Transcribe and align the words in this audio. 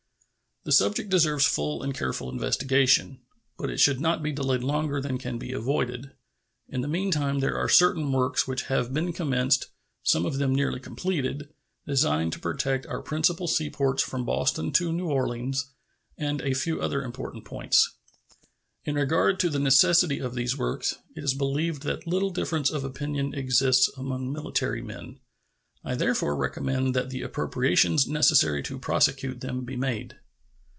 The 0.63 0.71
subject 0.71 1.07
certainly 1.07 1.09
deserves 1.09 1.45
full 1.47 1.81
and 1.81 1.91
careful 1.91 2.29
investigation, 2.29 3.21
but 3.57 3.71
it 3.71 3.79
should 3.79 3.99
not 3.99 4.21
be 4.21 4.31
delayed 4.31 4.63
longer 4.63 5.01
than 5.01 5.17
can 5.17 5.39
be 5.39 5.51
avoided. 5.53 6.11
In 6.69 6.81
the 6.81 6.87
meantime 6.87 7.39
there 7.39 7.57
are 7.57 7.67
certain 7.67 8.11
works 8.11 8.47
which 8.47 8.63
have 8.65 8.93
been 8.93 9.11
commenced, 9.11 9.69
some 10.03 10.23
of 10.23 10.37
them 10.37 10.53
nearly 10.53 10.79
completed, 10.79 11.49
designed 11.87 12.33
to 12.33 12.39
protect 12.39 12.85
our 12.85 13.01
principal 13.01 13.47
seaports 13.47 14.03
from 14.03 14.23
Boston 14.23 14.71
to 14.73 14.93
New 14.93 15.07
Orleans 15.07 15.71
and 16.15 16.41
a 16.43 16.53
few 16.53 16.79
other 16.79 17.01
important 17.01 17.43
points. 17.43 17.95
In 18.85 18.93
regard 18.93 19.39
to 19.39 19.49
the 19.49 19.57
necessity 19.57 20.19
for 20.19 20.29
these 20.29 20.55
works, 20.59 20.97
it 21.15 21.23
is 21.23 21.33
believed 21.33 21.81
that 21.85 22.05
little 22.05 22.29
difference 22.29 22.69
of 22.69 22.83
opinion 22.83 23.33
exists 23.33 23.89
among 23.97 24.31
military 24.31 24.83
men. 24.83 25.19
I 25.83 25.95
therefore 25.95 26.35
recommend 26.35 26.93
that 26.95 27.09
the 27.09 27.23
appropriations 27.23 28.07
necessary 28.07 28.61
to 28.61 28.77
prosecute 28.77 29.41
them 29.41 29.65
be 29.65 29.75
made. 29.75 30.19